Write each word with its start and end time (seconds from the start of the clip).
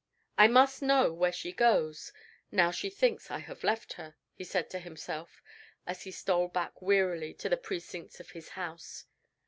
"I 0.35 0.47
must 0.47 0.81
know 0.81 1.13
where 1.13 1.31
she 1.31 1.51
goes, 1.53 2.11
now 2.51 2.71
she 2.71 2.89
thinks 2.89 3.29
I 3.29 3.37
have 3.37 3.63
left 3.63 3.93
her," 3.93 4.15
he 4.33 4.43
said 4.43 4.67
to 4.71 4.79
himself, 4.79 5.43
as 5.85 6.05
he 6.05 6.11
stole 6.11 6.47
back 6.47 6.81
wearily 6.81 7.35
to 7.35 7.49
the 7.49 7.55
precincts 7.57 8.19
of 8.19 8.31
his 8.31 8.49
house. 8.49 9.05